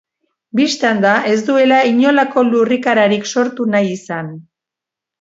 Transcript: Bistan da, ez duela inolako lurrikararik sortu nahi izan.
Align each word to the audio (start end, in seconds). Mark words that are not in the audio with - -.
Bistan 0.59 1.03
da, 1.07 1.11
ez 1.33 1.35
duela 1.51 1.79
inolako 1.91 2.47
lurrikararik 2.49 3.31
sortu 3.37 3.71
nahi 3.77 3.97
izan. 4.03 4.37